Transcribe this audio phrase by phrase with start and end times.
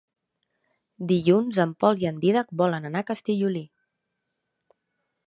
[1.11, 3.63] Dilluns en Pol i en Dídac volen anar a Castellolí.